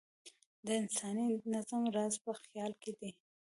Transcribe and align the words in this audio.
د 0.65 0.67
انساني 0.81 1.27
نظم 1.53 1.83
راز 1.95 2.13
په 2.25 2.31
خیال 2.41 2.71
کې 2.81 2.91
دی. 2.99 3.11